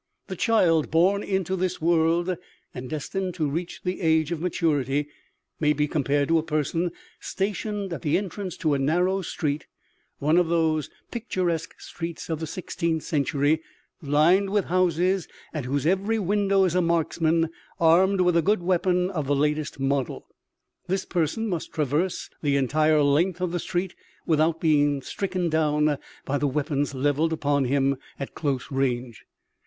[0.29, 2.35] The child born into this world,
[2.73, 5.07] and destined to reach the age of maturity,
[5.59, 9.67] may be compared to a person stationed at the entrance to a narrow street,
[10.17, 13.61] one of those picturesque streets of the sixteenth century,
[14.01, 19.11] lined with houses at whose every window is a marksman armed with a good weapon
[19.11, 20.25] of the latest model.
[20.87, 23.93] This person must traverse the entire length of the street,
[24.25, 29.25] without being stricken down by the weapons levelled upon him at close range.